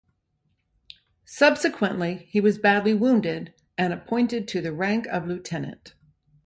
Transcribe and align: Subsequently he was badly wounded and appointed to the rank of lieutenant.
Subsequently 1.25 2.25
he 2.31 2.41
was 2.41 2.57
badly 2.57 2.91
wounded 2.91 3.53
and 3.77 3.93
appointed 3.93 4.47
to 4.47 4.59
the 4.59 4.73
rank 4.73 5.05
of 5.11 5.27
lieutenant. 5.27 5.93